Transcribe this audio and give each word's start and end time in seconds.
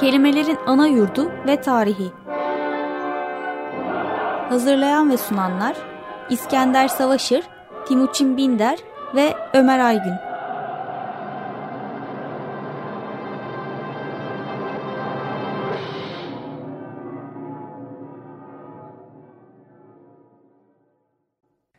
Kelimelerin 0.00 0.58
ana 0.66 0.86
yurdu 0.86 1.32
ve 1.46 1.60
tarihi. 1.60 2.12
Hazırlayan 4.48 5.10
ve 5.10 5.16
sunanlar 5.16 5.76
İskender 6.30 6.88
Savaşır, 6.88 7.44
Timuçin 7.88 8.36
Binder 8.36 8.78
ve 9.14 9.34
Ömer 9.54 9.78
Aygün. 9.78 10.14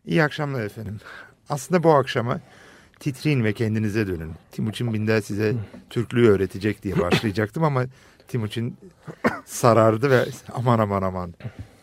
İyi 0.05 0.23
akşamlar 0.23 0.63
efendim. 0.63 0.99
Aslında 1.49 1.83
bu 1.83 1.93
akşama 1.93 2.39
titrin 2.99 3.43
ve 3.43 3.53
kendinize 3.53 4.07
dönün. 4.07 4.31
Timuçin 4.51 4.93
Binder 4.93 5.21
size 5.21 5.53
Türklüğü 5.89 6.29
öğretecek 6.29 6.83
diye 6.83 6.99
başlayacaktım 6.99 7.63
ama 7.63 7.85
Timuçin 8.27 8.77
sarardı 9.45 10.09
ve 10.09 10.25
aman 10.53 10.79
aman 10.79 11.01
aman 11.01 11.33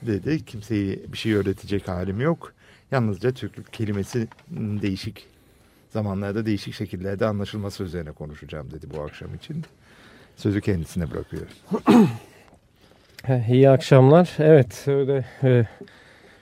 dedi. 0.02 0.44
Kimseyi 0.44 1.04
bir 1.12 1.18
şey 1.18 1.34
öğretecek 1.34 1.88
halim 1.88 2.20
yok. 2.20 2.52
Yalnızca 2.90 3.32
Türklük 3.32 3.72
kelimesi 3.72 4.28
değişik 4.50 5.26
zamanlarda 5.90 6.46
değişik 6.46 6.74
şekillerde 6.74 7.26
anlaşılması 7.26 7.84
üzerine 7.84 8.12
konuşacağım 8.12 8.70
dedi 8.70 8.86
bu 8.96 9.02
akşam 9.02 9.34
için. 9.34 9.64
Sözü 10.36 10.60
kendisine 10.60 11.10
bırakıyorum. 11.10 11.52
İyi 13.48 13.70
akşamlar. 13.70 14.30
Evet 14.38 14.84
öyle 14.86 15.24
e, 15.42 15.66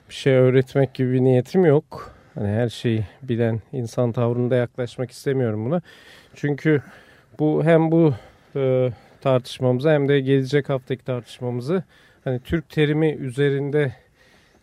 bir 0.09 0.15
şey 0.15 0.33
öğretmek 0.33 0.93
gibi 0.93 1.13
bir 1.13 1.21
niyetim 1.21 1.65
yok. 1.65 2.15
Hani 2.35 2.47
her 2.47 2.69
şeyi 2.69 3.05
bilen 3.23 3.61
insan 3.73 4.11
tavrında 4.11 4.55
yaklaşmak 4.55 5.11
istemiyorum 5.11 5.65
buna. 5.65 5.81
Çünkü 6.35 6.81
bu 7.39 7.63
hem 7.63 7.91
bu 7.91 8.13
e, 8.55 8.91
tartışmamızı 9.21 9.89
hem 9.89 10.07
de 10.07 10.19
gelecek 10.19 10.69
haftaki 10.69 11.05
tartışmamızı 11.05 11.83
hani 12.23 12.39
Türk 12.39 12.69
terimi 12.69 13.11
üzerinde 13.11 13.93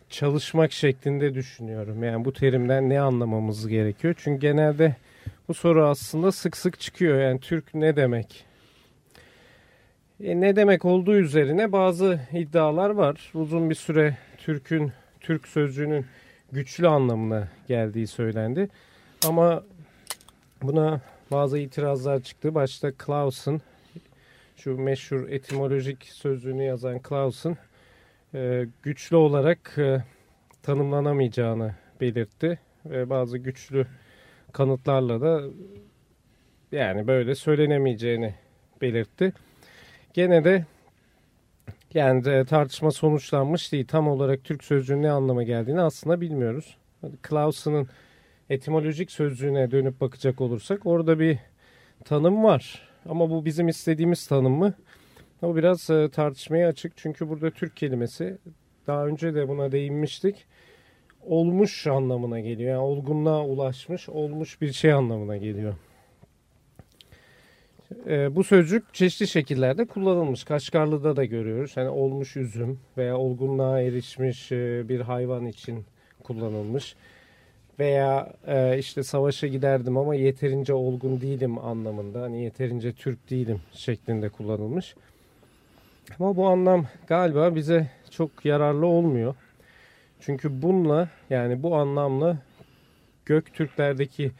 çalışmak 0.09 0.71
şeklinde 0.71 1.33
düşünüyorum. 1.33 2.03
Yani 2.03 2.25
bu 2.25 2.33
terimden 2.33 2.89
ne 2.89 3.01
anlamamız 3.01 3.67
gerekiyor? 3.67 4.15
Çünkü 4.17 4.41
genelde 4.41 4.95
bu 5.47 5.53
soru 5.53 5.85
aslında 5.85 6.31
sık 6.31 6.57
sık 6.57 6.79
çıkıyor. 6.79 7.21
Yani 7.21 7.39
Türk 7.39 7.73
ne 7.73 7.95
demek? 7.95 8.45
E, 10.23 10.41
ne 10.41 10.55
demek 10.55 10.85
olduğu 10.85 11.15
üzerine 11.15 11.71
bazı 11.71 12.19
iddialar 12.33 12.89
var. 12.89 13.31
Uzun 13.33 13.69
bir 13.69 13.75
süre 13.75 14.17
Türk'ün 14.37 14.91
Türk 15.19 15.47
sözcüğünün 15.47 16.05
güçlü 16.51 16.87
anlamına 16.87 17.47
geldiği 17.67 18.07
söylendi. 18.07 18.69
Ama 19.27 19.63
buna 20.61 21.01
bazı 21.31 21.57
itirazlar 21.57 22.19
çıktı. 22.19 22.55
Başta 22.55 22.91
Claus'un 23.05 23.61
şu 24.55 24.77
meşhur 24.77 25.29
etimolojik 25.29 26.03
sözlüğünü 26.03 26.63
yazan 26.63 26.99
Claus'un 27.09 27.57
e, 28.33 28.65
güçlü 28.83 29.15
olarak 29.15 29.75
e, 29.77 30.03
tanımlanamayacağını 30.63 31.75
belirtti. 32.01 32.59
Ve 32.85 33.09
bazı 33.09 33.37
güçlü 33.37 33.87
kanıtlarla 34.51 35.21
da 35.21 35.41
yani 36.71 37.07
böyle 37.07 37.35
söylenemeyeceğini 37.35 38.35
belirtti. 38.81 39.33
Gene 40.13 40.43
de 40.43 40.65
yani 41.93 42.25
de 42.25 42.45
tartışma 42.45 42.91
sonuçlanmış 42.91 43.71
değil. 43.71 43.87
Tam 43.87 44.07
olarak 44.07 44.43
Türk 44.43 44.63
sözcüğünün 44.63 45.03
ne 45.03 45.11
anlama 45.11 45.43
geldiğini 45.43 45.81
aslında 45.81 46.21
bilmiyoruz. 46.21 46.77
Clausen'ın 47.29 47.87
etimolojik 48.49 49.11
sözcüğüne 49.11 49.71
dönüp 49.71 50.01
bakacak 50.01 50.41
olursak 50.41 50.85
orada 50.85 51.19
bir 51.19 51.37
tanım 52.05 52.43
var. 52.43 52.89
Ama 53.09 53.29
bu 53.29 53.45
bizim 53.45 53.67
istediğimiz 53.67 54.27
tanım 54.27 54.53
mı? 54.53 54.73
O 55.41 55.55
biraz 55.55 55.89
e, 55.89 56.09
tartışmaya 56.09 56.67
açık. 56.67 56.97
Çünkü 56.97 57.29
burada 57.29 57.51
Türk 57.51 57.77
kelimesi 57.77 58.37
daha 58.87 59.05
önce 59.05 59.35
de 59.35 59.47
buna 59.47 59.71
değinmiştik. 59.71 60.45
Olmuş 61.21 61.87
anlamına 61.87 62.39
geliyor. 62.39 62.71
Yani 62.71 62.81
olgunluğa 62.81 63.45
ulaşmış, 63.45 64.09
olmuş 64.09 64.61
bir 64.61 64.73
şey 64.73 64.93
anlamına 64.93 65.37
geliyor. 65.37 65.75
E, 68.07 68.35
bu 68.35 68.43
sözcük 68.43 68.93
çeşitli 68.93 69.27
şekillerde 69.27 69.85
kullanılmış. 69.85 70.43
Kaşgarlı'da 70.43 71.15
da 71.15 71.25
görüyoruz. 71.25 71.73
Yani 71.75 71.89
olmuş 71.89 72.37
üzüm 72.37 72.79
veya 72.97 73.17
olgunluğa 73.17 73.81
erişmiş 73.81 74.51
e, 74.51 74.89
bir 74.89 74.99
hayvan 74.99 75.45
için 75.45 75.85
kullanılmış. 76.23 76.95
Veya 77.79 78.33
e, 78.47 78.77
işte 78.77 79.03
savaşa 79.03 79.47
giderdim 79.47 79.97
ama 79.97 80.15
yeterince 80.15 80.73
olgun 80.73 81.21
değilim 81.21 81.59
anlamında. 81.59 82.21
Hani 82.21 82.43
yeterince 82.43 82.93
Türk 82.93 83.29
değilim 83.29 83.61
şeklinde 83.73 84.29
kullanılmış. 84.29 84.95
Ama 86.19 86.35
bu 86.35 86.47
anlam 86.47 86.85
galiba 87.07 87.55
bize 87.55 87.87
çok 88.11 88.45
yararlı 88.45 88.85
olmuyor. 88.85 89.35
Çünkü 90.19 90.61
bununla 90.61 91.09
yani 91.29 91.63
bu 91.63 91.75
anlamla 91.75 92.37
Göktürklerdeki 93.25 94.31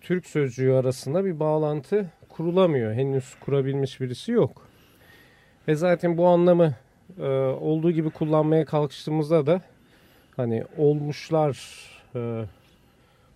Türk 0.00 0.26
sözcüğü 0.26 0.72
arasında 0.72 1.24
bir 1.24 1.40
bağlantı 1.40 2.10
kurulamıyor. 2.36 2.94
Henüz 2.94 3.34
kurabilmiş 3.40 4.00
birisi 4.00 4.32
yok. 4.32 4.68
Ve 5.68 5.74
zaten 5.74 6.16
bu 6.16 6.26
anlamı 6.26 6.74
e, 7.18 7.26
olduğu 7.60 7.90
gibi 7.90 8.10
kullanmaya 8.10 8.64
kalkıştığımızda 8.64 9.46
da 9.46 9.62
hani 10.36 10.64
olmuşlar 10.76 11.58
e, 12.14 12.44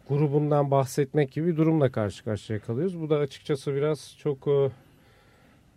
grubundan 0.09 0.71
bahsetmek 0.71 1.33
gibi 1.33 1.47
bir 1.47 1.57
durumla 1.57 1.93
karşı 1.93 2.25
karşıya 2.25 2.59
kalıyoruz. 2.59 3.01
Bu 3.01 3.11
da 3.11 3.17
açıkçası 3.17 3.75
biraz 3.75 4.17
çok 4.19 4.49
e, 4.49 4.71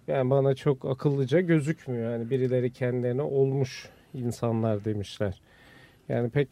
yani 0.08 0.30
bana 0.30 0.56
çok 0.56 0.86
akıllıca 0.86 1.42
gözükmüyor. 1.42 2.12
Yani 2.12 2.30
birileri 2.30 2.74
kendilerine 2.74 3.22
olmuş 3.22 3.90
insanlar 4.14 4.86
demişler. 4.86 5.42
Yani 6.10 6.30
pek 6.30 6.50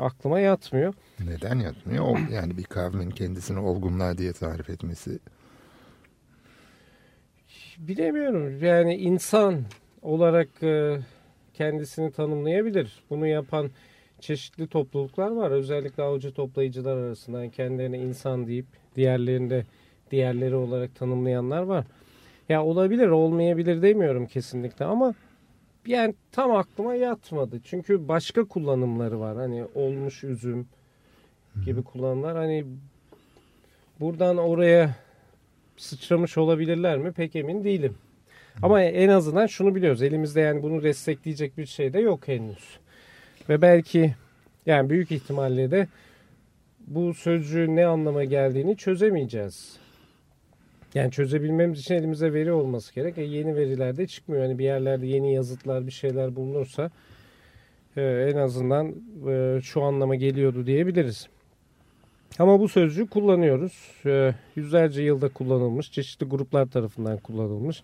aklıma 0.00 0.40
yatmıyor. 0.40 0.94
Neden 1.24 1.58
yatmıyor? 1.58 2.18
Yani 2.32 2.58
bir 2.58 2.64
kavmin 2.64 3.10
kendisini 3.10 3.58
olgunlar 3.58 4.18
diye 4.18 4.32
tarif 4.32 4.70
etmesi 4.70 5.18
bilemiyorum. 7.78 8.64
Yani 8.64 8.96
insan 8.96 9.62
olarak 10.02 10.62
e, 10.62 10.98
kendisini 11.54 12.12
tanımlayabilir. 12.12 13.02
Bunu 13.10 13.26
yapan 13.26 13.70
çeşitli 14.20 14.66
topluluklar 14.66 15.30
var. 15.30 15.50
Özellikle 15.50 16.02
avcı 16.02 16.32
toplayıcılar 16.32 16.96
arasında 16.96 17.38
yani 17.42 17.50
kendilerine 17.50 17.98
insan 17.98 18.46
deyip 18.46 18.66
diğerlerini 18.96 19.50
de 19.50 19.66
diğerleri 20.10 20.54
olarak 20.54 20.94
tanımlayanlar 20.94 21.62
var. 21.62 21.84
Ya 22.48 22.64
olabilir, 22.64 23.08
olmayabilir 23.08 23.82
demiyorum 23.82 24.26
kesinlikle 24.26 24.84
ama 24.84 25.14
yani 25.86 26.14
tam 26.32 26.50
aklıma 26.56 26.94
yatmadı. 26.94 27.60
Çünkü 27.64 28.08
başka 28.08 28.44
kullanımları 28.44 29.20
var. 29.20 29.36
Hani 29.36 29.64
olmuş 29.74 30.24
üzüm 30.24 30.66
gibi 31.64 31.82
kullanımlar. 31.82 32.36
Hani 32.36 32.64
buradan 34.00 34.36
oraya 34.36 34.94
sıçramış 35.76 36.38
olabilirler 36.38 36.98
mi 36.98 37.12
pek 37.12 37.36
emin 37.36 37.64
değilim. 37.64 37.94
Ama 38.62 38.82
en 38.82 39.08
azından 39.08 39.46
şunu 39.46 39.74
biliyoruz. 39.74 40.02
Elimizde 40.02 40.40
yani 40.40 40.62
bunu 40.62 40.82
destekleyecek 40.82 41.58
bir 41.58 41.66
şey 41.66 41.92
de 41.92 42.00
yok 42.00 42.28
henüz. 42.28 42.78
Ve 43.48 43.62
belki 43.62 44.14
yani 44.66 44.90
büyük 44.90 45.12
ihtimalle 45.12 45.70
de 45.70 45.88
bu 46.86 47.14
sözcüğün 47.14 47.76
ne 47.76 47.86
anlama 47.86 48.24
geldiğini 48.24 48.76
çözemeyeceğiz. 48.76 49.76
Yani 50.94 51.10
çözebilmemiz 51.10 51.80
için 51.80 51.94
elimize 51.94 52.32
veri 52.32 52.52
olması 52.52 52.94
gerek. 52.94 53.18
E 53.18 53.22
yeni 53.22 53.56
veriler 53.56 53.96
de 53.96 54.06
çıkmıyor. 54.06 54.42
Hani 54.42 54.58
bir 54.58 54.64
yerlerde 54.64 55.06
yeni 55.06 55.34
yazıtlar 55.34 55.86
bir 55.86 55.92
şeyler 55.92 56.36
bulunursa 56.36 56.90
e, 57.96 58.02
en 58.02 58.36
azından 58.36 58.94
e, 59.28 59.60
şu 59.62 59.82
anlama 59.82 60.14
geliyordu 60.14 60.66
diyebiliriz. 60.66 61.28
Ama 62.38 62.60
bu 62.60 62.68
sözcüğü 62.68 63.06
kullanıyoruz. 63.06 63.90
E, 64.06 64.34
yüzlerce 64.56 65.02
yılda 65.02 65.28
kullanılmış, 65.28 65.92
çeşitli 65.92 66.26
gruplar 66.26 66.66
tarafından 66.66 67.18
kullanılmış. 67.18 67.82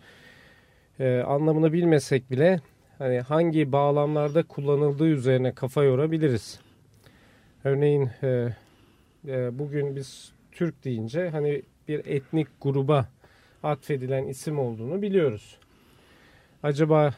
E, 1.00 1.19
anlamını 1.19 1.73
bilmesek 1.73 2.31
bile 2.31 2.61
hani 2.99 3.21
hangi 3.21 3.73
bağlamlarda 3.73 4.43
kullanıldığı 4.43 5.09
üzerine 5.09 5.53
kafa 5.53 5.85
yorabiliriz. 5.85 6.61
Örneğin 7.65 8.11
e, 8.23 8.49
e, 9.29 9.59
bugün 9.59 9.97
biz 9.97 10.33
Türk 10.53 10.85
deyince 10.85 11.29
hani 11.29 11.62
bir 11.89 12.06
etnik 12.06 12.49
gruba 12.61 13.09
atfedilen 13.62 14.27
isim 14.27 14.59
olduğunu 14.59 15.03
biliyoruz. 15.03 15.59
Acaba 16.62 17.15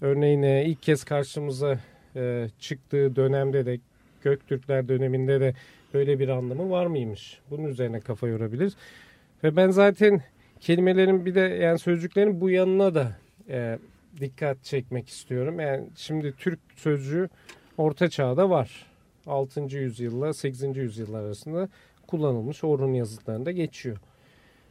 örneğin 0.00 0.42
e, 0.42 0.64
ilk 0.64 0.82
kez 0.82 1.04
karşımıza 1.04 1.78
e, 2.16 2.48
çıktığı 2.58 3.16
dönemde 3.16 3.66
de 3.66 3.78
Göktürkler 4.24 4.88
döneminde 4.88 5.40
de 5.40 5.54
böyle 5.94 6.18
bir 6.18 6.28
anlamı 6.28 6.70
var 6.70 6.86
mıymış? 6.86 7.40
Bunun 7.50 7.64
üzerine 7.64 8.00
kafa 8.00 8.28
yorabiliriz. 8.28 8.76
Ve 9.44 9.56
ben 9.56 9.70
zaten 9.70 10.22
kelimelerin 10.60 11.26
bir 11.26 11.34
de 11.34 11.40
yani 11.40 11.78
sözcüklerin 11.78 12.40
bu 12.40 12.50
yanına 12.50 12.94
da 12.94 13.16
e, 13.48 13.78
dikkat 14.20 14.64
çekmek 14.64 15.08
istiyorum. 15.08 15.60
Yani 15.60 15.84
şimdi 15.96 16.34
Türk 16.38 16.58
sözcüğü 16.76 17.28
Orta 17.78 18.10
Çağ'da 18.10 18.50
var. 18.50 18.86
6. 19.26 19.60
yüzyılla 19.60 20.34
8. 20.34 20.76
yüzyıllar 20.76 21.22
arasında 21.22 21.68
kullanılmış 22.06 22.64
Orhun 22.64 22.92
yazıtlarında 22.92 23.50
geçiyor. 23.50 23.96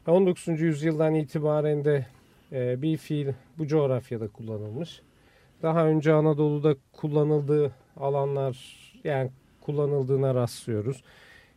19. 0.08 0.48
yüzyıldan 0.48 1.16
itibaren 1.16 1.86
de 1.86 2.06
e, 2.52 2.81
bir 2.81 2.98
fiil 2.98 3.28
bu 3.58 3.68
coğrafyada 3.68 4.28
kullanılmış. 4.28 5.02
Daha 5.62 5.86
önce 5.86 6.14
Anadolu'da 6.14 6.75
kullanıldığı 6.94 7.72
alanlar 7.98 8.58
yani 9.04 9.31
kullanıldığına 9.65 10.36
rastlıyoruz. 10.36 11.04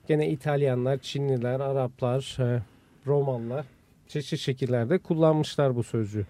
Gene 0.08 0.28
İtalyanlar, 0.28 0.98
Çinliler, 0.98 1.60
Araplar, 1.60 2.36
e, 2.40 2.62
Romanlar 3.06 3.66
çeşitli 4.08 4.38
şekillerde 4.38 4.98
kullanmışlar 4.98 5.76
bu 5.76 5.82
sözcüğü. 5.82 6.26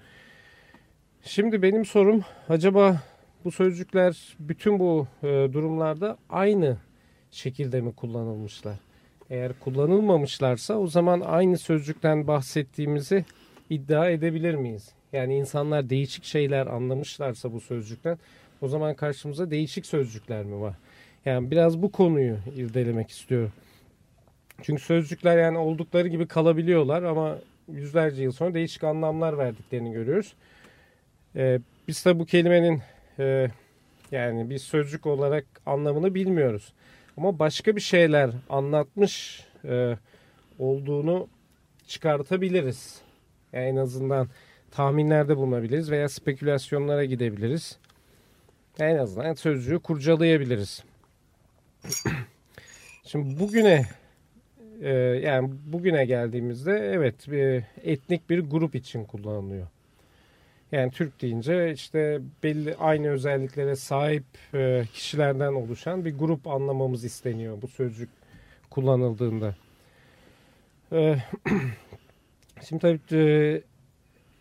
Şimdi 1.23 1.63
benim 1.63 1.85
sorum 1.85 2.25
acaba 2.49 3.03
bu 3.45 3.51
sözcükler 3.51 4.37
bütün 4.39 4.79
bu 4.79 5.07
e, 5.23 5.27
durumlarda 5.27 6.17
aynı 6.31 6.77
şekilde 7.31 7.81
mi 7.81 7.95
kullanılmışlar? 7.95 8.77
Eğer 9.31 9.53
kullanılmamışlarsa 9.61 10.75
o 10.75 10.87
zaman 10.87 11.21
aynı 11.21 11.59
sözcükten 11.59 12.27
bahsettiğimizi 12.27 13.25
iddia 13.71 14.11
edebilir 14.11 14.55
miyiz? 14.55 14.93
Yani 15.13 15.37
insanlar 15.37 15.91
değişik 15.91 16.25
şeyler 16.25 16.67
anlamışlarsa 16.67 17.53
bu 17.53 17.61
sözcükten 17.61 18.19
o 18.61 18.69
zaman 18.69 18.95
karşımıza 18.95 19.51
değişik 19.51 19.87
sözcükler 19.87 20.45
mi 20.45 20.61
var? 20.61 20.75
Yani 21.27 21.51
biraz 21.51 21.83
bu 21.83 21.93
konuyu 21.93 22.37
irdelemek 22.57 23.11
istiyorum. 23.11 23.53
Çünkü 24.63 24.83
sözcükler 24.83 25.39
yani 25.39 25.59
oldukları 25.59 26.09
gibi 26.09 26.29
kalabiliyorlar 26.29 27.03
ama 27.03 27.39
yüzlerce 27.73 28.23
yıl 28.23 28.33
sonra 28.33 28.55
değişik 28.55 28.85
anlamlar 28.85 29.39
verdiklerini 29.39 29.93
görüyoruz. 29.93 30.35
Ee, 31.37 31.61
biz 31.89 32.05
de 32.05 32.19
bu 32.19 32.27
kelimenin 32.27 32.83
e, 33.19 33.51
yani 34.13 34.51
bir 34.51 34.59
sözcük 34.59 35.07
olarak 35.07 35.45
anlamını 35.67 36.15
bilmiyoruz. 36.15 36.73
Ama 37.17 37.39
başka 37.39 37.77
bir 37.77 37.81
şeyler 37.81 38.31
anlatmış 38.51 39.45
e, 39.65 39.97
olduğunu 40.59 41.29
çıkartabiliriz. 41.87 43.01
Yani 43.53 43.67
en 43.67 43.77
azından 43.77 44.29
tahminlerde 44.71 45.37
bulunabiliriz 45.37 45.91
veya 45.91 46.09
spekülasyonlara 46.09 47.05
gidebiliriz. 47.05 47.79
En 48.79 48.97
azından 48.97 49.35
sözcüğü 49.35 49.79
kurcalayabiliriz. 49.79 50.85
Şimdi 53.05 53.41
bugüne 53.41 53.87
e, 54.83 54.91
yani 55.25 55.51
bugüne 55.67 56.05
geldiğimizde 56.05 56.73
evet 56.73 57.31
bir 57.31 57.63
etnik 57.83 58.31
bir 58.31 58.41
grup 58.41 58.75
için 58.75 59.05
kullanılıyor. 59.05 59.67
Yani 60.73 60.91
Türk 60.91 61.23
deyince 61.23 61.73
işte 61.73 62.21
belli 62.43 62.77
aynı 62.77 63.09
özelliklere 63.09 63.77
sahip 63.77 64.25
e, 64.55 64.85
kişilerden 64.93 65.53
oluşan 65.53 66.05
bir 66.05 66.19
grup 66.19 66.47
anlamamız 66.47 67.05
isteniyor 67.05 67.63
bu 67.63 67.69
sözcük 67.69 68.09
kullanıldığında. 68.71 69.55
E, 70.93 71.17
şimdi 72.69 72.83
tabii 72.83 73.01
e, 73.13 73.63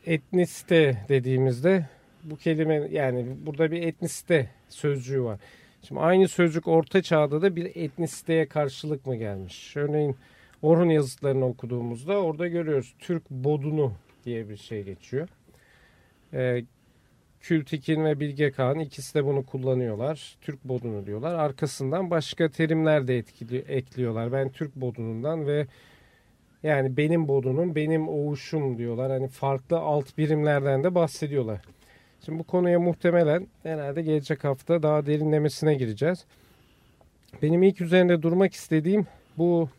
etnisite 0.06 0.98
dediğimizde 1.10 1.86
bu 2.24 2.38
kelime 2.38 2.76
yani 2.92 3.26
burada 3.46 3.72
bir 3.72 3.84
etnisite 3.84 4.50
sözcüğü 4.70 5.24
var. 5.24 5.40
Şimdi 5.88 6.02
aynı 6.02 6.28
sözcük 6.28 6.68
orta 6.68 7.02
çağda 7.02 7.42
da 7.42 7.56
bir 7.56 7.66
etnisiteye 7.76 8.46
karşılık 8.46 9.06
mı 9.06 9.16
gelmiş? 9.16 9.78
Örneğin 9.78 10.16
Orhun 10.62 10.90
yazıtlarını 10.90 11.46
okuduğumuzda 11.46 12.22
orada 12.22 12.48
görüyoruz 12.48 12.96
Türk 13.00 13.30
bodunu 13.30 13.94
diye 14.26 14.50
bir 14.50 14.58
şey 14.58 14.84
geçiyor. 14.84 15.28
E, 16.34 16.64
Kültikin 17.40 18.06
ve 18.06 18.20
Bilge 18.20 18.52
Kağan 18.52 18.80
ikisi 18.80 19.16
de 19.16 19.26
bunu 19.26 19.46
kullanıyorlar. 19.46 20.38
Türk 20.42 20.64
bodunu 20.64 21.06
diyorlar. 21.06 21.34
Arkasından 21.34 22.10
başka 22.12 22.50
terimler 22.50 23.08
de 23.08 23.18
etkili, 23.18 23.58
ekliyorlar. 23.58 24.32
Ben 24.32 24.50
Türk 24.50 24.76
bodunundan 24.76 25.48
ve 25.48 25.68
yani 26.64 26.98
benim 26.98 27.28
bodunum, 27.28 27.76
benim 27.76 28.10
oğuşum 28.10 28.78
diyorlar. 28.78 29.12
Hani 29.12 29.28
farklı 29.28 29.78
alt 29.78 30.18
birimlerden 30.18 30.84
de 30.84 30.96
bahsediyorlar. 30.96 31.62
Şimdi 32.26 32.40
bu 32.40 32.44
konuya 32.44 32.80
muhtemelen 32.80 33.48
herhalde 33.64 34.02
gelecek 34.02 34.44
hafta 34.44 34.84
daha 34.84 35.06
derinlemesine 35.06 35.76
gireceğiz. 35.76 36.26
Benim 37.42 37.64
ilk 37.64 37.82
üzerinde 37.82 38.22
durmak 38.22 38.54
istediğim 38.54 39.08
bu 39.38 39.70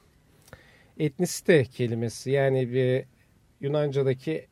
etnisite 0.99 1.65
kelimesi. 1.65 2.31
Yani 2.31 2.73
bir 2.73 3.05
Yunanca'daki 3.61 4.47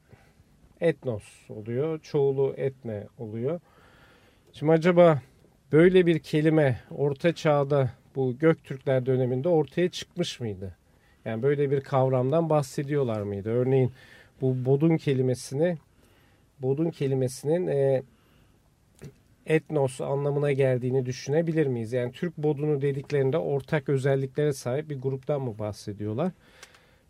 etnos 0.80 1.22
oluyor. 1.48 2.00
Çoğulu 2.00 2.54
etne 2.56 3.06
oluyor. 3.18 3.60
Şimdi 4.52 4.72
acaba 4.72 5.22
böyle 5.72 6.06
bir 6.06 6.18
kelime 6.18 6.80
orta 6.90 7.34
çağda 7.34 7.90
bu 8.16 8.38
Göktürkler 8.38 9.06
döneminde 9.06 9.48
ortaya 9.48 9.88
çıkmış 9.88 10.40
mıydı? 10.40 10.76
Yani 11.24 11.42
böyle 11.42 11.70
bir 11.70 11.80
kavramdan 11.80 12.50
bahsediyorlar 12.50 13.22
mıydı? 13.22 13.50
Örneğin 13.50 13.92
bu 14.40 14.64
bodun 14.64 14.96
kelimesini 14.96 15.78
bodun 16.64 16.90
kelimesinin 16.90 17.66
e, 17.66 18.02
etnos 19.46 20.00
anlamına 20.00 20.52
geldiğini 20.52 21.06
düşünebilir 21.06 21.66
miyiz? 21.66 21.92
Yani 21.92 22.12
Türk 22.12 22.38
bodunu 22.38 22.82
dediklerinde 22.82 23.38
ortak 23.38 23.88
özelliklere 23.88 24.52
sahip 24.52 24.90
bir 24.90 25.00
gruptan 25.00 25.42
mı 25.42 25.58
bahsediyorlar? 25.58 26.32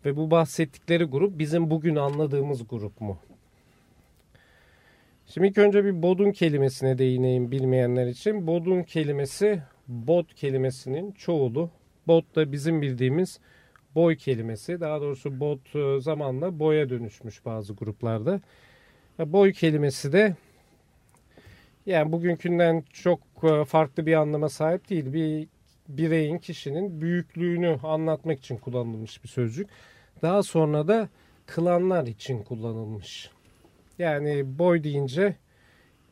Ve 0.05 0.17
bu 0.17 0.31
bahsettikleri 0.31 1.03
grup 1.03 1.39
bizim 1.39 1.69
bugün 1.69 1.95
anladığımız 1.95 2.67
grup 2.67 3.01
mu? 3.01 3.17
Şimdi 5.27 5.47
ilk 5.47 5.57
önce 5.57 5.85
bir 5.85 6.01
bodun 6.01 6.31
kelimesine 6.31 6.97
değineyim 6.97 7.51
bilmeyenler 7.51 8.07
için. 8.07 8.47
Bodun 8.47 8.83
kelimesi 8.83 9.61
bod 9.87 10.25
kelimesinin 10.35 11.11
çoğulu. 11.11 11.69
Bod 12.07 12.23
da 12.35 12.51
bizim 12.51 12.81
bildiğimiz 12.81 13.39
boy 13.95 14.15
kelimesi. 14.15 14.79
Daha 14.79 15.01
doğrusu 15.01 15.39
bod 15.39 15.97
e, 15.97 16.01
zamanla 16.01 16.59
boya 16.59 16.89
dönüşmüş 16.89 17.45
bazı 17.45 17.73
gruplarda. 17.73 18.41
Boy 19.19 19.53
kelimesi 19.53 20.13
de 20.13 20.35
yani 21.85 22.11
bugünkünden 22.11 22.83
çok 22.93 23.19
e, 23.43 23.65
farklı 23.65 24.05
bir 24.05 24.13
anlama 24.13 24.49
sahip 24.49 24.89
değil. 24.89 25.13
Bir 25.13 25.47
bireyin, 25.87 26.37
kişinin 26.37 27.01
büyüklüğünü 27.01 27.79
anlatmak 27.83 28.39
için 28.39 28.57
kullanılmış 28.57 29.23
bir 29.23 29.29
sözcük. 29.29 29.69
Daha 30.21 30.43
sonra 30.43 30.87
da 30.87 31.09
klanlar 31.45 32.07
için 32.07 32.43
kullanılmış. 32.43 33.31
Yani 33.99 34.59
boy 34.59 34.83
deyince 34.83 35.35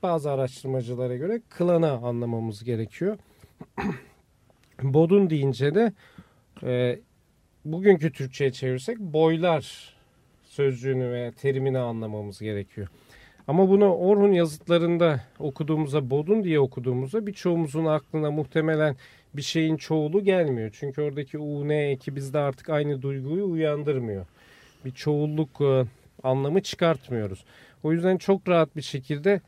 bazı 0.03 0.31
araştırmacılara 0.31 1.15
göre 1.15 1.41
klana 1.49 1.91
anlamamız 1.91 2.63
gerekiyor. 2.63 3.17
Bodun 4.83 5.29
deyince 5.29 5.75
de 5.75 5.94
e, 6.63 6.99
bugünkü 7.65 8.11
Türkçe'ye 8.11 8.51
çevirsek 8.51 8.99
boylar 8.99 9.93
sözcüğünü 10.53 11.11
veya 11.11 11.31
terimini 11.31 11.79
anlamamız 11.79 12.39
gerekiyor. 12.39 12.87
Ama 13.47 13.69
bunu 13.69 13.95
Orhun 13.95 14.31
yazıtlarında 14.31 15.21
okuduğumuzda 15.39 16.09
bodun 16.09 16.44
diye 16.44 16.59
okuduğumuzda 16.59 17.28
birçoğumuzun 17.28 17.85
aklına 17.85 18.31
muhtemelen 18.31 18.95
bir 19.33 19.42
şeyin 19.42 19.78
çoğulu 19.78 20.23
gelmiyor. 20.23 20.69
Çünkü 20.80 21.01
oradaki 21.01 21.37
u, 21.37 21.68
n 21.68 21.89
eki 21.92 22.16
bizde 22.16 22.39
artık 22.39 22.69
aynı 22.69 23.01
duyguyu 23.01 23.45
uyandırmıyor. 23.45 24.25
Bir 24.85 24.92
çoğulluk 24.92 25.61
e, 25.61 25.85
anlamı 26.23 26.61
çıkartmıyoruz. 26.61 27.45
O 27.83 27.92
yüzden 27.92 28.18
çok 28.18 28.49
rahat 28.49 28.75
bir 28.75 28.81
şekilde 28.81 29.42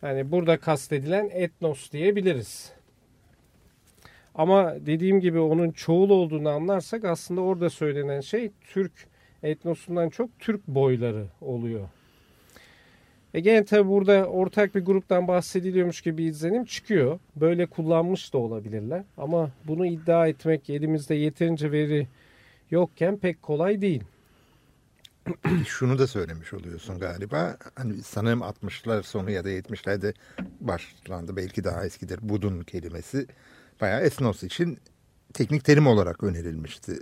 hani 0.00 0.32
burada 0.32 0.56
kastedilen 0.56 1.30
etnos 1.32 1.92
diyebiliriz. 1.92 2.72
Ama 4.34 4.74
dediğim 4.86 5.20
gibi 5.20 5.38
onun 5.38 5.70
çoğul 5.70 6.10
olduğunu 6.10 6.48
anlarsak 6.48 7.04
aslında 7.04 7.40
orada 7.40 7.70
söylenen 7.70 8.20
şey 8.20 8.50
Türk 8.60 8.92
etnosundan 9.42 10.08
çok 10.08 10.38
Türk 10.38 10.68
boyları 10.68 11.26
oluyor. 11.40 11.88
E 13.34 13.40
gene 13.40 13.64
tabi 13.64 13.88
burada 13.88 14.26
ortak 14.26 14.74
bir 14.74 14.80
gruptan 14.80 15.28
bahsediliyormuş 15.28 16.00
gibi 16.00 16.24
izlenim 16.24 16.64
çıkıyor. 16.64 17.18
Böyle 17.36 17.66
kullanmış 17.66 18.32
da 18.32 18.38
olabilirler. 18.38 19.04
Ama 19.16 19.50
bunu 19.64 19.86
iddia 19.86 20.28
etmek 20.28 20.70
elimizde 20.70 21.14
yeterince 21.14 21.72
veri 21.72 22.08
yokken 22.70 23.16
pek 23.16 23.42
kolay 23.42 23.80
değil. 23.80 24.04
Şunu 25.66 25.98
da 25.98 26.06
söylemiş 26.06 26.52
oluyorsun 26.52 26.98
galiba. 26.98 27.56
Hani 27.74 28.02
sanırım 28.02 28.40
60'lar 28.40 29.02
sonu 29.02 29.30
ya 29.30 29.44
da 29.44 29.50
70'lerde 29.50 30.14
başlandı. 30.60 31.36
Belki 31.36 31.64
daha 31.64 31.86
eskidir. 31.86 32.18
Budun 32.22 32.60
kelimesi 32.60 33.26
bayağı 33.80 34.00
esnos 34.00 34.42
için 34.42 34.78
teknik 35.32 35.64
terim 35.64 35.86
olarak 35.86 36.22
önerilmişti. 36.22 36.92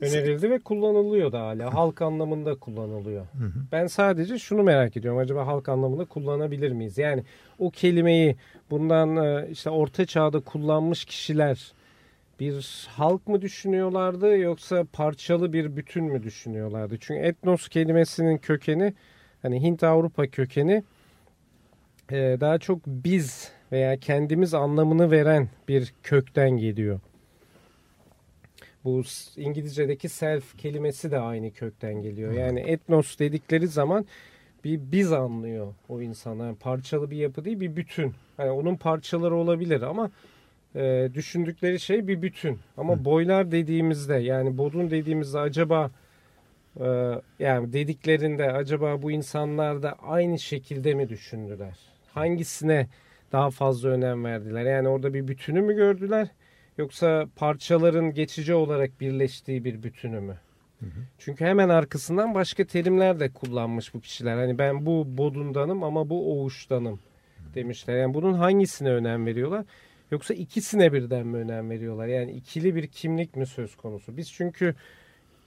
Önerildi 0.00 0.50
ve 0.50 0.58
kullanılıyor 0.58 1.32
da 1.32 1.40
hala. 1.40 1.74
Halk 1.74 2.02
anlamında 2.02 2.54
kullanılıyor. 2.54 3.26
Hı 3.38 3.44
hı. 3.44 3.52
Ben 3.72 3.86
sadece 3.86 4.38
şunu 4.38 4.62
merak 4.62 4.96
ediyorum. 4.96 5.20
Acaba 5.20 5.46
halk 5.46 5.68
anlamında 5.68 6.04
kullanabilir 6.04 6.72
miyiz? 6.72 6.98
Yani 6.98 7.24
o 7.58 7.70
kelimeyi 7.70 8.36
bundan 8.70 9.16
e, 9.16 9.48
işte 9.50 9.70
orta 9.70 10.06
çağda 10.06 10.40
kullanmış 10.40 11.04
kişiler 11.04 11.72
bir 12.40 12.86
halk 12.88 13.28
mı 13.28 13.42
düşünüyorlardı 13.42 14.36
yoksa 14.38 14.84
parçalı 14.92 15.52
bir 15.52 15.76
bütün 15.76 16.04
mü 16.04 16.22
düşünüyorlardı? 16.22 16.96
Çünkü 17.00 17.20
etnos 17.20 17.68
kelimesinin 17.68 18.38
kökeni 18.38 18.94
hani 19.42 19.62
Hint 19.62 19.84
Avrupa 19.84 20.26
kökeni 20.26 20.84
e, 22.10 22.36
daha 22.40 22.58
çok 22.58 22.86
biz 22.86 23.52
veya 23.72 23.96
kendimiz 23.96 24.54
anlamını 24.54 25.10
veren 25.10 25.48
bir 25.68 25.94
kökten 26.02 26.50
geliyor. 26.50 27.00
Bu 28.84 29.02
İngilizce'deki 29.36 30.08
self 30.08 30.58
kelimesi 30.58 31.10
de 31.10 31.18
aynı 31.18 31.50
kökten 31.50 32.02
geliyor. 32.02 32.32
Yani 32.32 32.60
etnos 32.60 33.18
dedikleri 33.18 33.68
zaman 33.68 34.06
bir 34.64 34.80
biz 34.92 35.12
anlıyor 35.12 35.74
o 35.88 36.00
insanlar. 36.02 36.46
Yani 36.46 36.56
parçalı 36.56 37.10
bir 37.10 37.16
yapı 37.16 37.44
değil 37.44 37.60
bir 37.60 37.76
bütün. 37.76 38.14
Yani 38.38 38.50
onun 38.50 38.76
parçaları 38.76 39.34
olabilir 39.34 39.82
ama 39.82 40.10
e, 40.74 41.08
düşündükleri 41.14 41.80
şey 41.80 42.08
bir 42.08 42.22
bütün. 42.22 42.58
Ama 42.76 42.96
Hı. 42.96 43.04
boylar 43.04 43.50
dediğimizde 43.50 44.14
yani 44.14 44.58
bodun 44.58 44.90
dediğimizde 44.90 45.38
acaba 45.38 45.90
e, 46.80 46.86
yani 47.38 47.72
dediklerinde 47.72 48.52
acaba 48.52 49.02
bu 49.02 49.10
insanlar 49.10 49.82
da 49.82 49.92
aynı 49.92 50.38
şekilde 50.38 50.94
mi 50.94 51.08
düşündüler? 51.08 51.78
Hangisine 52.14 52.86
daha 53.32 53.50
fazla 53.50 53.88
önem 53.88 54.24
verdiler? 54.24 54.64
Yani 54.64 54.88
orada 54.88 55.14
bir 55.14 55.28
bütünü 55.28 55.60
mü 55.60 55.76
gördüler? 55.76 56.28
Yoksa 56.80 57.26
parçaların 57.36 58.14
geçici 58.14 58.54
olarak 58.54 59.00
birleştiği 59.00 59.64
bir 59.64 59.82
bütünü 59.82 60.20
mü? 60.20 60.36
Çünkü 61.18 61.44
hemen 61.44 61.68
arkasından 61.68 62.34
başka 62.34 62.64
terimler 62.64 63.20
de 63.20 63.28
kullanmış 63.28 63.94
bu 63.94 64.00
kişiler. 64.00 64.36
Hani 64.36 64.58
ben 64.58 64.86
bu 64.86 65.04
bodundanım 65.18 65.82
ama 65.82 66.10
bu 66.10 66.32
oğuştanım 66.32 67.00
demişler. 67.54 67.96
Yani 67.96 68.14
bunun 68.14 68.32
hangisine 68.32 68.90
önem 68.90 69.26
veriyorlar? 69.26 69.64
Yoksa 70.10 70.34
ikisine 70.34 70.92
birden 70.92 71.26
mi 71.26 71.36
önem 71.36 71.70
veriyorlar? 71.70 72.06
Yani 72.06 72.32
ikili 72.32 72.74
bir 72.74 72.86
kimlik 72.86 73.36
mi 73.36 73.46
söz 73.46 73.76
konusu? 73.76 74.16
Biz 74.16 74.32
çünkü 74.32 74.74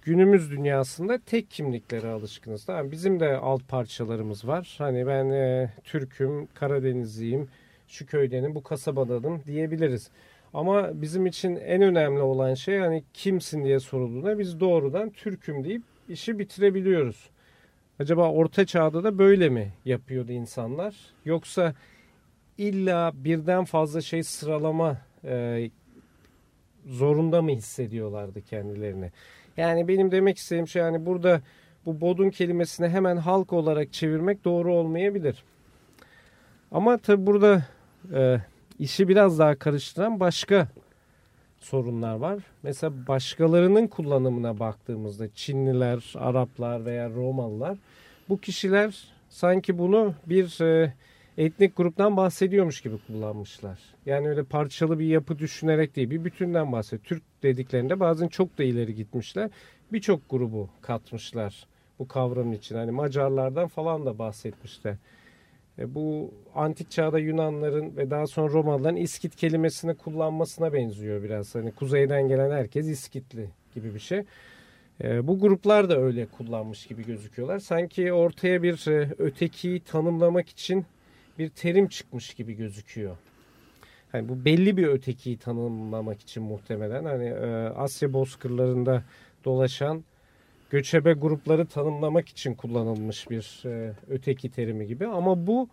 günümüz 0.02 0.52
dünyasında 0.52 1.20
tek 1.26 1.52
kimliklere 1.52 2.08
alışkınız. 2.08 2.66
Tamam 2.66 2.92
bizim 2.92 3.20
de 3.20 3.38
alt 3.38 3.68
parçalarımız 3.68 4.48
var. 4.48 4.76
Hani 4.78 5.08
ben 5.08 5.30
e, 5.30 5.70
Türk'üm, 5.84 6.48
Karadenizliyim, 6.54 7.48
şu 7.88 8.06
köydenim, 8.06 8.56
bu 8.56 8.64
kasabadanım 8.64 9.42
diyebiliriz. 9.48 10.10
Ama 10.54 11.02
bizim 11.02 11.26
için 11.26 11.56
en 11.56 11.82
önemli 11.82 12.22
olan 12.22 12.54
şey 12.54 12.80
hani 12.80 13.04
kimsin 13.14 13.64
diye 13.64 13.80
sorulduğunda 13.80 14.40
biz 14.40 14.60
doğrudan 14.60 15.10
Türk'üm 15.10 15.64
deyip 15.64 15.82
işi 16.10 16.40
bitirebiliyoruz. 16.40 17.30
Acaba 18.00 18.32
orta 18.32 18.66
çağda 18.66 19.04
da 19.04 19.18
böyle 19.18 19.50
mi 19.50 19.74
yapıyordu 19.86 20.32
insanlar? 20.32 20.96
Yoksa 21.26 21.74
illa 22.58 23.12
birden 23.16 23.64
fazla 23.64 24.02
şey 24.02 24.24
sıralama 24.24 24.98
e, 25.24 25.70
zorunda 26.86 27.42
mı 27.42 27.52
hissediyorlardı 27.52 28.42
kendilerini? 28.42 29.12
Yani 29.58 29.88
benim 29.88 30.12
demek 30.12 30.38
istediğim 30.38 30.68
şey 30.68 30.82
yani 30.82 31.06
burada 31.06 31.42
bu 31.86 32.02
bodun 32.02 32.30
kelimesini 32.30 32.90
hemen 32.90 33.18
halk 33.18 33.54
olarak 33.54 33.94
çevirmek 33.94 34.46
doğru 34.46 34.74
olmayabilir. 34.74 35.44
Ama 36.72 36.98
tabi 36.98 37.26
burada 37.26 37.66
e, 38.14 38.40
işi 38.80 39.08
biraz 39.08 39.40
daha 39.40 39.56
karıştıran 39.56 40.20
başka 40.20 40.68
sorunlar 41.60 42.16
var. 42.16 42.44
Mesela 42.64 42.94
başkalarının 43.08 43.88
kullanımına 43.88 44.60
baktığımızda 44.60 45.28
Çinliler, 45.36 46.14
Araplar 46.16 46.86
veya 46.86 47.10
Romalılar 47.10 47.78
bu 48.30 48.38
kişiler 48.38 49.08
sanki 49.30 49.78
bunu 49.78 50.14
bir 50.26 50.62
e, 50.62 50.94
etnik 51.38 51.78
gruptan 51.78 52.18
bahsediyormuş 52.18 52.82
gibi 52.82 52.98
kullanmışlar. 53.08 53.80
Yani 54.06 54.30
öyle 54.30 54.44
parçalı 54.44 55.00
bir 55.00 55.06
yapı 55.06 55.40
düşünerek 55.40 55.96
değil 55.96 56.10
bir 56.10 56.26
bütünden 56.26 56.72
bahsediyor. 56.72 57.04
Türk 57.04 57.24
dediklerinde 57.44 58.00
bazen 58.00 58.28
çok 58.28 58.58
da 58.58 58.64
ileri 58.64 58.96
gitmişler. 58.96 59.50
Birçok 59.92 60.30
grubu 60.30 60.70
katmışlar 60.82 61.68
bu 62.00 62.08
kavramın 62.08 62.52
için. 62.52 62.76
Hani 62.76 62.92
Macarlardan 62.92 63.68
falan 63.68 64.06
da 64.06 64.20
bahsetmişler. 64.20 64.96
E, 65.80 65.96
bu 65.96 66.34
antik 66.56 66.92
çağda 66.92 67.20
Yunanların 67.20 67.98
ve 67.98 68.10
daha 68.10 68.28
sonra 68.28 68.54
Romalıların 68.54 68.96
İskit 68.96 69.36
kelimesini 69.36 69.96
kullanmasına 69.96 70.74
benziyor 70.74 71.24
biraz. 71.24 71.56
Hani 71.56 71.72
kuzeyden 71.72 72.28
gelen 72.28 72.52
herkes 72.52 72.88
İskitli 72.88 73.50
gibi 73.76 73.94
bir 73.94 74.00
şey. 74.00 74.24
E, 75.04 75.28
bu 75.28 75.40
gruplar 75.40 75.90
da 75.90 75.98
öyle 76.00 76.26
kullanmış 76.26 76.86
gibi 76.86 77.06
gözüküyorlar. 77.06 77.60
Sanki 77.60 78.14
ortaya 78.14 78.64
bir 78.64 78.88
e, 78.92 79.10
ötekiyi 79.18 79.80
tanımlamak 79.80 80.50
için 80.50 80.86
bir 81.40 81.50
terim 81.50 81.88
çıkmış 81.88 82.34
gibi 82.34 82.54
gözüküyor. 82.54 83.18
Yani 84.14 84.30
bu 84.30 84.46
belli 84.46 84.78
bir 84.78 84.88
ötekiyi 84.88 85.38
tanımlamak 85.38 86.22
için 86.22 86.44
muhtemelen 86.44 87.06
hani 87.06 87.34
Asya 87.76 88.14
bozkırlarında 88.14 89.04
dolaşan 89.46 90.04
göçebe 90.74 91.14
grupları 91.14 91.66
tanımlamak 91.66 92.30
için 92.30 92.54
kullanılmış 92.54 93.30
bir 93.30 93.64
e, 93.66 93.94
öteki 94.10 94.52
terimi 94.52 94.88
gibi. 94.88 95.08
Ama 95.08 95.48
bu 95.48 95.70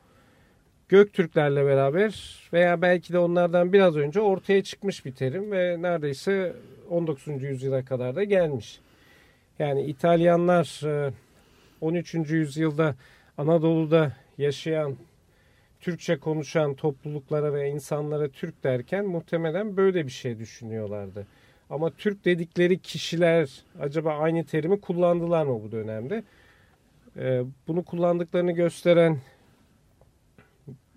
Göktürklerle 0.91 1.67
beraber 1.67 2.41
veya 2.53 2.83
belki 2.83 3.13
de 3.13 3.19
onlardan 3.19 3.73
biraz 3.73 3.97
önce 3.97 4.21
ortaya 4.21 4.65
çıkmış 4.65 5.05
bir 5.05 5.15
terim 5.15 5.53
ve 5.53 5.83
neredeyse 5.83 6.57
19. 6.91 7.43
yüzyıla 7.43 7.85
kadar 7.85 8.17
da 8.17 8.25
gelmiş. 8.25 8.81
Yani 9.59 9.83
İtalyanlar 9.83 10.81
13. 11.81 12.15
E, 12.15 12.19
yüzyılda 12.19 12.95
Anadolu'da 13.39 14.13
yaşayan 14.39 14.97
Türkçe 15.81 16.17
konuşan 16.17 16.75
topluluklara 16.75 17.55
ve 17.55 17.69
insanlara 17.69 18.29
Türk 18.29 18.65
derken 18.65 19.07
muhtemelen 19.07 19.77
böyle 19.77 20.07
bir 20.07 20.13
şey 20.13 20.39
düşünüyorlardı. 20.39 21.27
Ama 21.71 21.91
Türk 21.91 22.25
dedikleri 22.25 22.79
kişiler 22.79 23.51
acaba 23.81 24.19
aynı 24.19 24.45
terimi 24.45 24.81
kullandılar 24.81 25.47
mı 25.47 25.63
bu 25.63 25.73
dönemde? 25.73 26.25
Ee, 27.17 27.43
bunu 27.69 27.85
kullandıklarını 27.85 28.53
gösteren 28.53 29.19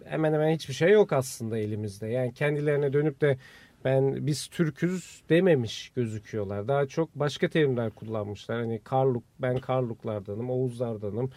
hemen 0.05 0.33
hemen 0.33 0.53
hiçbir 0.53 0.73
şey 0.73 0.91
yok 0.91 1.13
aslında 1.13 1.57
elimizde. 1.57 2.07
Yani 2.07 2.33
kendilerine 2.33 2.93
dönüp 2.93 3.21
de 3.21 3.37
ben 3.85 4.27
biz 4.27 4.47
Türküz 4.47 5.21
dememiş 5.29 5.89
gözüküyorlar. 5.95 6.67
Daha 6.67 6.85
çok 6.85 7.15
başka 7.15 7.49
terimler 7.49 7.89
kullanmışlar. 7.89 8.59
Hani 8.59 8.79
Karluk, 8.79 9.23
ben 9.39 9.57
Karluklardanım, 9.59 10.49
Oğuzlardanım 10.49 11.31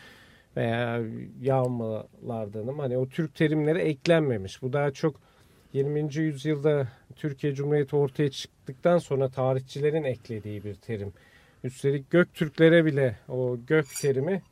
veya 0.57 1.01
Yağmalardanım. 1.41 2.79
Hani 2.79 2.99
o 2.99 3.09
Türk 3.09 3.35
terimleri 3.35 3.79
eklenmemiş. 3.79 4.63
Bu 4.63 4.73
daha 4.73 4.91
çok 4.91 5.21
20. 5.73 6.15
yüzyılda 6.15 6.89
Türkiye 7.17 7.55
Cumhuriyeti 7.55 7.97
ortaya 7.97 8.31
çıktıktan 8.31 8.99
sonra 8.99 9.29
tarihçilerin 9.29 10.05
eklediği 10.05 10.65
bir 10.65 10.75
terim. 10.75 11.13
Üstelik 11.65 12.11
Göktürklere 12.11 12.85
bile 12.85 13.17
o 13.29 13.59
gök 13.67 13.87
terimi 14.01 14.43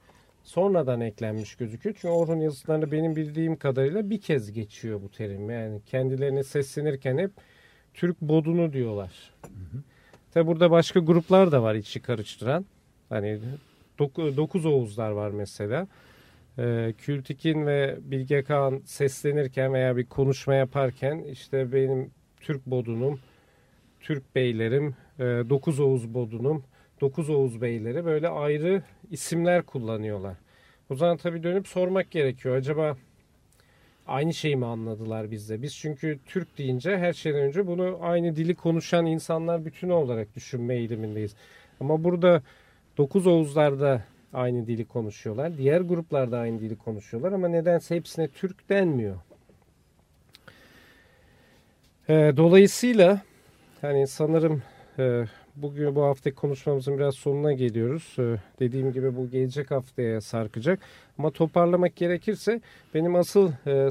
sonradan 0.44 1.00
eklenmiş 1.00 1.54
gözüküyor. 1.54 1.94
Çünkü 2.00 2.08
Orhun 2.08 2.40
yazıtlarında 2.40 2.92
benim 2.92 3.16
bildiğim 3.16 3.56
kadarıyla 3.56 4.10
bir 4.10 4.20
kez 4.20 4.52
geçiyor 4.52 5.02
bu 5.02 5.10
terim. 5.10 5.50
Yani 5.50 5.80
kendilerine 5.86 6.44
seslenirken 6.44 7.18
hep 7.18 7.30
Türk 7.94 8.20
bodunu 8.20 8.72
diyorlar. 8.72 9.32
Tabi 10.34 10.46
burada 10.46 10.70
başka 10.70 11.00
gruplar 11.00 11.52
da 11.52 11.62
var 11.62 11.74
içi 11.74 12.02
karıştıran. 12.02 12.66
Hani 13.08 13.38
dokuz 14.36 14.66
Oğuzlar 14.66 15.10
var 15.10 15.30
mesela. 15.30 15.88
Ee, 16.58 16.94
ve 17.44 17.98
Bilge 18.00 18.42
Kağan 18.42 18.82
seslenirken 18.84 19.72
veya 19.72 19.96
bir 19.96 20.06
konuşma 20.06 20.54
yaparken 20.54 21.18
işte 21.18 21.72
benim 21.72 22.10
Türk 22.44 22.66
bodunum, 22.66 23.20
Türk 24.00 24.34
beylerim, 24.34 24.94
e, 25.18 25.22
Dokuz 25.22 25.80
Oğuz 25.80 26.14
bodunum, 26.14 26.64
Dokuz 27.00 27.30
Oğuz 27.30 27.60
beyleri 27.60 28.04
böyle 28.04 28.28
ayrı 28.28 28.82
isimler 29.10 29.62
kullanıyorlar. 29.62 30.36
O 30.90 30.94
zaman 30.94 31.16
tabii 31.16 31.42
dönüp 31.42 31.68
sormak 31.68 32.10
gerekiyor. 32.10 32.56
Acaba 32.56 32.96
aynı 34.06 34.34
şeyi 34.34 34.56
mi 34.56 34.66
anladılar 34.66 35.30
bizde? 35.30 35.62
Biz 35.62 35.76
çünkü 35.76 36.18
Türk 36.26 36.58
deyince 36.58 36.98
her 36.98 37.12
şeyden 37.12 37.40
önce 37.40 37.66
bunu 37.66 37.98
aynı 38.00 38.36
dili 38.36 38.54
konuşan 38.54 39.06
insanlar 39.06 39.64
bütünü 39.64 39.92
olarak 39.92 40.36
düşünme 40.36 40.74
eğilimindeyiz. 40.74 41.34
Ama 41.80 42.04
burada 42.04 42.42
Dokuz 42.96 43.26
Oğuzlar'da 43.26 44.04
aynı 44.32 44.66
dili 44.66 44.84
konuşuyorlar. 44.84 45.58
Diğer 45.58 45.80
gruplarda 45.80 46.38
aynı 46.38 46.60
dili 46.60 46.76
konuşuyorlar 46.76 47.32
ama 47.32 47.48
nedense 47.48 47.96
hepsine 47.96 48.28
Türk 48.28 48.68
denmiyor. 48.68 49.16
E, 52.08 52.32
dolayısıyla 52.36 53.22
hani 53.80 54.06
sanırım 54.06 54.62
e, 54.98 55.24
bugün 55.56 55.94
bu 55.94 56.02
hafta 56.02 56.34
konuşmamızın 56.34 56.98
biraz 56.98 57.14
sonuna 57.14 57.52
geliyoruz. 57.52 58.16
E, 58.18 58.36
dediğim 58.60 58.92
gibi 58.92 59.16
bu 59.16 59.30
gelecek 59.30 59.70
haftaya 59.70 60.20
sarkacak. 60.20 60.80
Ama 61.18 61.30
toparlamak 61.30 61.96
gerekirse 61.96 62.60
benim 62.94 63.14
asıl 63.14 63.52
e, 63.66 63.88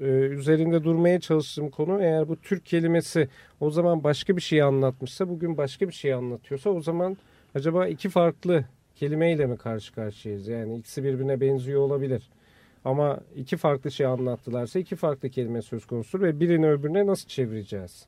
e, 0.00 0.04
üzerinde 0.06 0.84
durmaya 0.84 1.20
çalıştığım 1.20 1.70
konu 1.70 2.02
eğer 2.02 2.28
bu 2.28 2.36
Türk 2.36 2.66
kelimesi 2.66 3.28
o 3.60 3.70
zaman 3.70 4.04
başka 4.04 4.36
bir 4.36 4.42
şey 4.42 4.62
anlatmışsa 4.62 5.28
bugün 5.28 5.56
başka 5.56 5.88
bir 5.88 5.94
şey 5.94 6.12
anlatıyorsa 6.12 6.70
o 6.70 6.80
zaman 6.80 7.16
acaba 7.54 7.86
iki 7.86 8.08
farklı 8.08 8.64
kelimeyle 8.96 9.46
mi 9.46 9.56
karşı 9.56 9.94
karşıyayız? 9.94 10.48
Yani 10.48 10.78
ikisi 10.78 11.04
birbirine 11.04 11.40
benziyor 11.40 11.80
olabilir. 11.80 12.22
Ama 12.84 13.20
iki 13.36 13.56
farklı 13.56 13.90
şey 13.90 14.06
anlattılarsa 14.06 14.78
iki 14.78 14.96
farklı 14.96 15.30
kelime 15.30 15.62
söz 15.62 15.86
konusu 15.86 16.20
ve 16.20 16.40
birini 16.40 16.70
öbürüne 16.70 17.06
nasıl 17.06 17.28
çevireceğiz? 17.28 18.06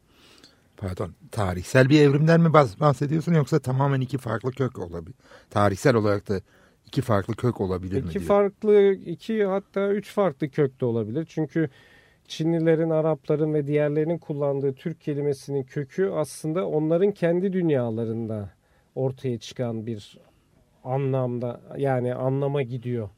Pardon, 0.76 1.14
tarihsel 1.30 1.88
bir 1.88 2.00
evrimden 2.00 2.40
mi 2.40 2.52
bahsediyorsun 2.52 3.34
yoksa 3.34 3.58
tamamen 3.58 4.00
iki 4.00 4.18
farklı 4.18 4.50
kök 4.50 4.78
olabilir? 4.78 5.16
Tarihsel 5.50 5.94
olarak 5.94 6.28
da 6.28 6.40
iki 6.86 7.02
farklı 7.02 7.34
kök 7.34 7.60
olabilir 7.60 7.96
iki 7.96 8.04
mi? 8.04 8.10
İki 8.10 8.18
farklı, 8.20 8.92
iki 8.92 9.44
hatta 9.44 9.88
üç 9.88 10.12
farklı 10.12 10.48
kök 10.50 10.80
de 10.80 10.84
olabilir. 10.84 11.26
Çünkü 11.28 11.68
Çinlilerin, 12.28 12.90
Arapların 12.90 13.54
ve 13.54 13.66
diğerlerinin 13.66 14.18
kullandığı 14.18 14.72
Türk 14.72 15.00
kelimesinin 15.00 15.62
kökü 15.62 16.08
aslında 16.08 16.68
onların 16.68 17.12
kendi 17.12 17.52
dünyalarında 17.52 18.50
ortaya 18.94 19.38
çıkan 19.38 19.86
bir 19.86 20.18
anlamda 20.84 21.60
yani 21.76 22.14
anlama 22.14 22.62
gidiyor. 22.62 23.08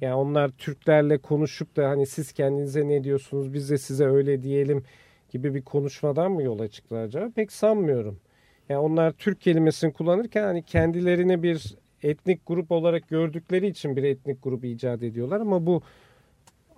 Yani 0.00 0.14
onlar 0.14 0.48
Türklerle 0.48 1.18
konuşup 1.18 1.76
da 1.76 1.88
hani 1.88 2.06
siz 2.06 2.32
kendinize 2.32 2.88
ne 2.88 3.04
diyorsunuz 3.04 3.54
biz 3.54 3.70
de 3.70 3.78
size 3.78 4.04
öyle 4.04 4.42
diyelim 4.42 4.84
gibi 5.30 5.54
bir 5.54 5.62
konuşmadan 5.62 6.32
mı 6.32 6.42
yola 6.42 6.68
çıktı 6.68 6.98
acaba? 6.98 7.30
Pek 7.36 7.52
sanmıyorum. 7.52 8.20
Yani 8.68 8.80
onlar 8.80 9.12
Türk 9.12 9.40
kelimesini 9.40 9.92
kullanırken 9.92 10.42
hani 10.42 10.62
kendilerini 10.62 11.42
bir 11.42 11.74
etnik 12.02 12.46
grup 12.46 12.72
olarak 12.72 13.08
gördükleri 13.08 13.66
için 13.66 13.96
bir 13.96 14.02
etnik 14.02 14.42
grup 14.42 14.64
icat 14.64 15.02
ediyorlar 15.02 15.40
ama 15.40 15.66
bu 15.66 15.82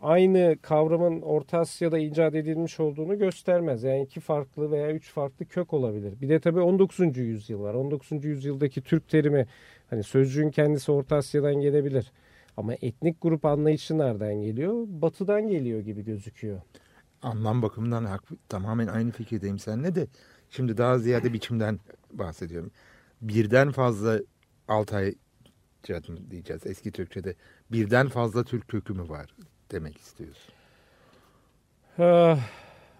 aynı 0.02 0.56
kavramın 0.62 1.22
Orta 1.22 1.58
Asya'da 1.58 1.98
icat 1.98 2.34
edilmiş 2.34 2.80
olduğunu 2.80 3.18
göstermez. 3.18 3.82
Yani 3.82 4.02
iki 4.02 4.20
farklı 4.20 4.70
veya 4.70 4.92
üç 4.92 5.10
farklı 5.10 5.46
kök 5.46 5.72
olabilir. 5.72 6.20
Bir 6.20 6.28
de 6.28 6.40
tabii 6.40 6.60
19. 6.60 7.16
yüzyıl 7.16 7.62
var. 7.62 7.74
19. 7.74 8.24
yüzyıldaki 8.24 8.80
Türk 8.80 9.08
terimi 9.08 9.46
hani 9.90 10.02
sözcüğün 10.02 10.50
kendisi 10.50 10.92
Orta 10.92 11.16
Asya'dan 11.16 11.54
gelebilir. 11.54 12.12
Ama 12.56 12.74
etnik 12.74 13.22
grup 13.22 13.44
anlayışı 13.44 13.98
nereden 13.98 14.42
geliyor? 14.42 14.84
Batıdan 14.88 15.48
geliyor 15.48 15.80
gibi 15.80 16.04
gözüküyor. 16.04 16.60
Anlam 17.22 17.62
bakımından 17.62 18.04
hak, 18.04 18.22
tamamen 18.48 18.86
aynı 18.86 19.10
fikirdeyim 19.10 19.58
seninle 19.58 19.94
de. 19.94 20.06
Şimdi 20.50 20.76
daha 20.76 20.98
ziyade 20.98 21.32
biçimden 21.32 21.80
bahsediyorum. 22.12 22.70
Birden 23.22 23.70
fazla 23.70 24.20
Altay 24.68 25.14
diyeceğiz 26.30 26.66
eski 26.66 26.92
Türkçe'de. 26.92 27.34
Birden 27.72 28.08
fazla 28.08 28.44
Türk 28.44 28.68
kökü 28.68 28.92
mü 28.92 29.08
var 29.08 29.34
demek 29.70 29.98
istiyorsun? 29.98 30.54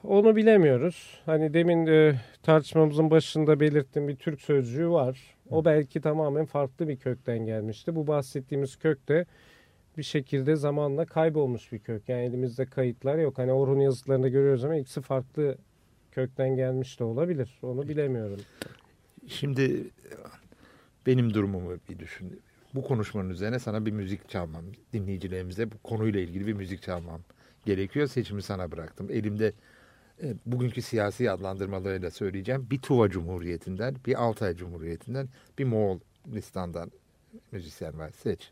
Onu 0.05 0.37
bilemiyoruz. 0.37 1.21
Hani 1.27 1.55
demin 1.55 1.87
e, 1.87 2.21
tartışmamızın 2.43 3.11
başında 3.11 3.61
belirttiğim 3.61 4.09
bir 4.09 4.17
Türk 4.17 4.41
sözcüğü 4.41 4.91
var. 4.91 5.36
O 5.51 5.65
belki 5.65 6.01
tamamen 6.01 6.45
farklı 6.45 6.89
bir 6.89 6.97
kökten 6.97 7.39
gelmişti. 7.39 7.97
Bu 7.97 8.07
bahsettiğimiz 8.07 8.77
kök 8.77 9.09
de 9.09 9.27
bir 9.99 10.03
şekilde 10.03 10.57
zamanla 10.57 11.07
kaybolmuş 11.07 11.73
bir 11.73 11.79
kök. 11.79 12.09
Yani 12.09 12.23
elimizde 12.23 12.67
kayıtlar 12.67 13.19
yok. 13.19 13.39
Hani 13.39 13.53
Orhun 13.53 13.81
yazıtlarında 13.81 14.29
görüyoruz 14.29 14.65
ama 14.65 14.77
ikisi 14.77 15.01
farklı 15.01 15.59
kökten 16.13 16.57
gelmiş 16.57 17.01
de 17.01 17.05
olabilir. 17.05 17.59
Onu 17.63 17.89
bilemiyorum. 17.89 18.41
Şimdi 19.27 19.85
benim 21.07 21.35
durumumu 21.35 21.73
bir 21.89 21.99
düşün. 21.99 22.41
Bu 22.75 22.83
konuşmanın 22.83 23.31
üzerine 23.31 23.59
sana 23.59 23.87
bir 23.87 23.93
müzik 23.93 24.29
çalmam, 24.29 24.65
dinleyicilerimize 24.93 25.73
bu 25.73 25.79
konuyla 25.79 26.21
ilgili 26.21 26.47
bir 26.47 26.53
müzik 26.53 26.83
çalmam 26.83 27.21
gerekiyor. 27.67 28.07
Seçimi 28.07 28.43
sana 28.43 28.73
bıraktım. 28.73 29.09
Elimde 29.11 29.53
e, 30.23 30.35
bugünkü 30.47 30.83
siyasi 30.83 31.31
adlandırmalarıyla 31.31 32.11
söyleyeceğim. 32.11 32.67
Bir 32.71 32.79
Tuva 32.79 33.09
Cumhuriyeti'nden, 33.09 33.97
bir 34.07 34.23
Altay 34.23 34.57
Cumhuriyeti'nden, 34.57 35.29
bir 35.59 35.65
Moğolistan'dan 35.65 36.93
müzisyen 37.53 37.99
var. 37.99 38.11
Seç. 38.11 38.51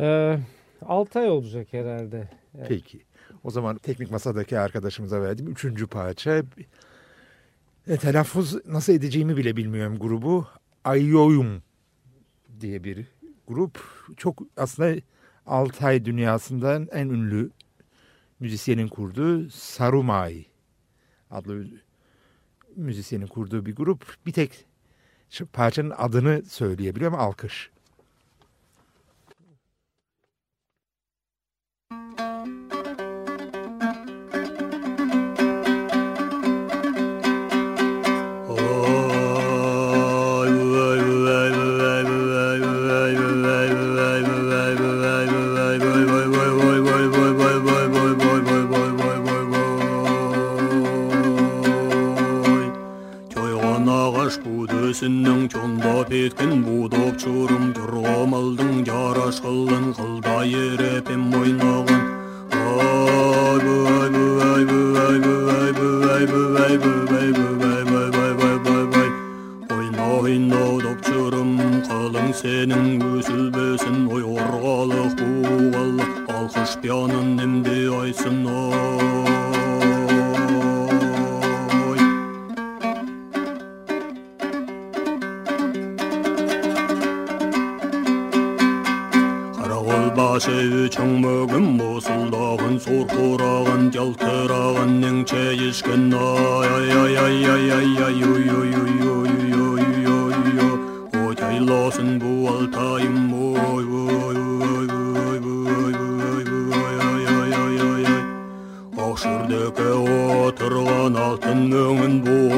Ee, 0.00 0.38
Altay 0.82 1.30
olacak 1.30 1.68
herhalde. 1.70 2.28
Yani. 2.58 2.68
Peki. 2.68 3.00
O 3.44 3.50
zaman 3.50 3.78
teknik 3.78 4.10
masadaki 4.10 4.58
arkadaşımıza 4.58 5.22
verdiğim 5.22 5.50
üçüncü 5.50 5.86
parça. 5.86 6.42
E, 7.86 7.96
telaffuz 7.96 8.66
nasıl 8.66 8.92
edeceğimi 8.92 9.36
bile 9.36 9.56
bilmiyorum 9.56 9.98
grubu. 9.98 10.46
Ayoyum 10.84 11.62
diye 12.60 12.84
bir 12.84 13.06
grup. 13.46 13.80
Çok 14.16 14.42
aslında 14.56 15.00
Altay 15.46 16.04
dünyasından 16.04 16.88
en 16.92 17.08
ünlü 17.08 17.50
müzisyenin 18.40 18.88
kurduğu 18.88 19.50
Sarumay 19.50 20.44
adlı 21.30 21.66
müzisyenin 22.76 23.26
kurduğu 23.26 23.66
bir 23.66 23.76
grup. 23.76 24.16
Bir 24.26 24.32
tek 24.32 24.66
parçanın 25.52 25.90
adını 25.96 26.42
söyleyebiliyorum 26.44 27.18
alkış. 27.18 27.70
жеткен 56.30 56.62
будок 56.62 57.16
чурум 57.18 57.72
жормалдың 57.74 58.84
жарашылын 58.86 59.90
қылда 59.98 60.36
ерепем 60.46 61.26
ойнаған 61.34 62.06
ой 74.10 74.22
орғалық 74.22 75.12
буғалық 75.20 76.30
алқыш 76.36 76.76
немде 76.82 77.76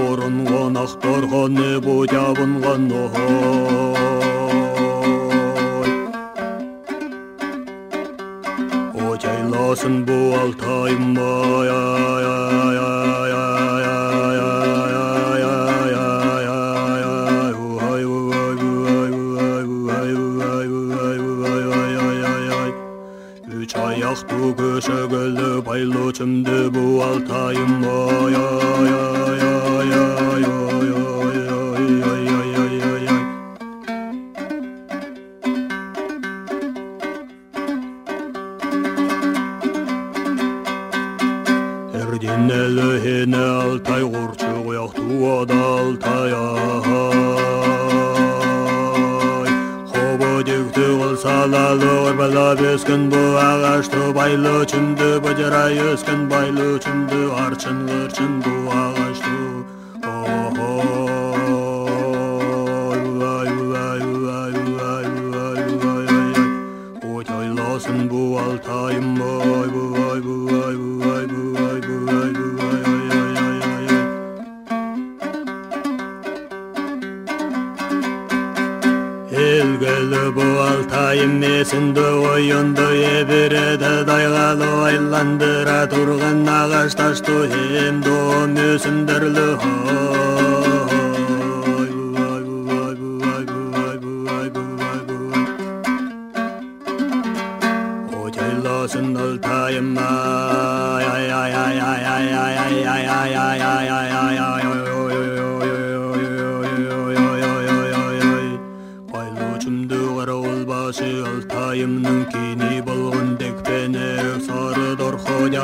орынған 0.03 0.79
ақ 0.83 0.93
торғаны 1.03 1.55
небудь 1.59 2.15
абынған 2.23 2.85
ой 3.03 3.11
Очайласын 9.13 9.97
бұл 10.09 10.29
алтайым 10.43 11.07
ай 11.27 11.71
ай 11.77 12.25
ай 12.33 12.77
ай 12.85 13.33
ай 13.37 13.53
Üç 23.63 23.77
ayak 23.77 24.19
bu 24.31 24.57
köşe 24.57 25.07
gölü 25.11 25.65
paylaşımdı 25.65 26.75
bu 26.75 27.03
altayım 27.05 27.85
o 27.85 28.02
Hene, 42.53 43.01
hene, 43.01 43.45
алтай 43.65 44.03
urtsu, 44.05 44.51
jauh 44.75 44.93
tuod 44.93 45.51
altai, 45.51 46.33
ahai. 46.37 47.33
Хоба 49.89 50.33
дегті 50.45 50.85
қылсалалы, 51.01 51.95
бұ 53.09 53.23
ағашты, 53.49 54.03
байлы 54.13 54.67
чынды, 54.69 55.11
бадирай 55.25 55.81
өскін, 55.95 56.29
байлы 56.29 56.77
үшінді 56.77 57.23
арчын, 57.47 57.87
ғырчын 57.89 58.33
бұ. 58.45 59.12
эмесинде 81.25 82.07
оюнду 82.33 82.87
эбиреде 83.17 83.95
дайгалы 84.09 84.71
айландыра 84.89 85.81
турган 85.93 86.49
агач 86.61 86.93
ташту 87.01 87.37
эмду 87.87 88.17
өсүмдүрлү 88.73 89.49
Алтайым 99.33 99.97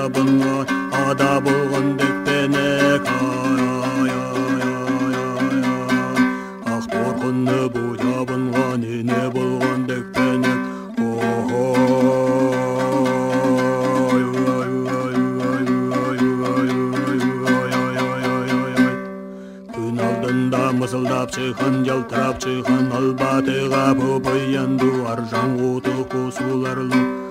табыңа 0.09 0.53
ада 0.99 1.33
болған 1.45 1.89
бектене 2.01 2.69
ақ 6.75 6.87
торқынны 6.93 7.57
болған 7.75 7.99
табынға 8.19 8.69
нене 8.85 9.21
болған 9.35 9.85
бектенек 9.91 10.61
күн 19.77 20.03
алдында 20.09 20.65
мысылдап 20.81 21.37
шыққан 21.37 21.81
жалтырап 21.93 22.43
шыққан 22.47 22.93
албатыға 23.03 23.87
бұбыянду 24.03 24.93
аржан 25.15 25.57
құты 25.63 25.97
қосуларлы 26.15 27.28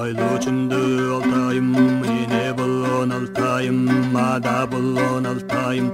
Oylucumdu 0.00 1.14
oltayım, 1.14 1.74
yine 2.04 2.58
bulun 2.58 3.10
oltayım, 3.10 3.90
mada 4.12 4.72
bulun 4.72 5.24
oltayım. 5.24 5.92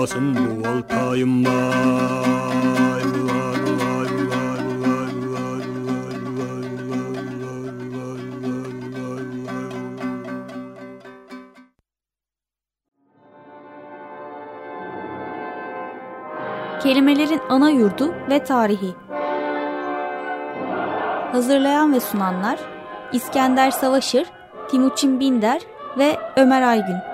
kalmasın 0.00 0.34
bu 0.34 0.68
oltayım 0.68 1.44
Kelimelerin 16.82 17.40
ana 17.48 17.70
yurdu 17.70 18.14
ve 18.30 18.44
tarihi 18.44 18.94
Hazırlayan 21.32 21.92
ve 21.92 22.00
sunanlar 22.00 22.58
İskender 23.12 23.70
Savaşır, 23.70 24.26
Timuçin 24.70 25.20
Binder 25.20 25.60
ve 25.98 26.18
Ömer 26.36 26.62
Aygün 26.62 27.09